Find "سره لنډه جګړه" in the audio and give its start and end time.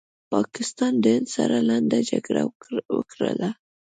1.35-2.43